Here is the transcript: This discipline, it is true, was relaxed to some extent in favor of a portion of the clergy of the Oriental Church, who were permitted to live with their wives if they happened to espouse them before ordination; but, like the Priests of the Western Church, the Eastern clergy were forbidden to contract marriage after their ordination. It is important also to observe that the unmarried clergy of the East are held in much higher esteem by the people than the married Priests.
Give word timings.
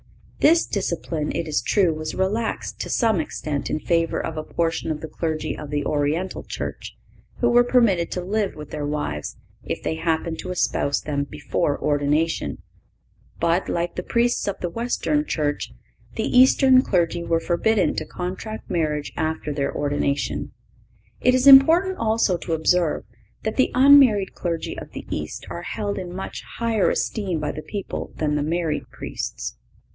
This 0.39 0.65
discipline, 0.65 1.31
it 1.35 1.47
is 1.47 1.61
true, 1.61 1.93
was 1.93 2.15
relaxed 2.15 2.79
to 2.79 2.89
some 2.89 3.19
extent 3.19 3.69
in 3.69 3.79
favor 3.79 4.19
of 4.19 4.35
a 4.37 4.43
portion 4.43 4.89
of 4.89 4.99
the 4.99 5.07
clergy 5.07 5.55
of 5.55 5.69
the 5.69 5.85
Oriental 5.85 6.41
Church, 6.41 6.97
who 7.39 7.49
were 7.51 7.63
permitted 7.63 8.09
to 8.13 8.23
live 8.23 8.55
with 8.55 8.71
their 8.71 8.87
wives 8.87 9.37
if 9.63 9.83
they 9.83 9.97
happened 9.97 10.39
to 10.39 10.49
espouse 10.49 10.99
them 11.01 11.25
before 11.25 11.79
ordination; 11.79 12.63
but, 13.39 13.69
like 13.69 13.93
the 13.93 14.01
Priests 14.01 14.47
of 14.47 14.59
the 14.61 14.71
Western 14.71 15.23
Church, 15.25 15.71
the 16.15 16.35
Eastern 16.35 16.81
clergy 16.81 17.23
were 17.23 17.39
forbidden 17.39 17.93
to 17.97 18.03
contract 18.07 18.67
marriage 18.67 19.13
after 19.15 19.53
their 19.53 19.71
ordination. 19.71 20.51
It 21.19 21.35
is 21.35 21.45
important 21.45 21.99
also 21.99 22.37
to 22.37 22.53
observe 22.53 23.03
that 23.43 23.57
the 23.57 23.69
unmarried 23.75 24.33
clergy 24.33 24.75
of 24.79 24.93
the 24.93 25.05
East 25.11 25.45
are 25.51 25.61
held 25.61 25.99
in 25.99 26.11
much 26.11 26.41
higher 26.57 26.89
esteem 26.89 27.39
by 27.39 27.51
the 27.51 27.61
people 27.61 28.13
than 28.15 28.33
the 28.33 28.41
married 28.41 28.89
Priests. 28.89 29.57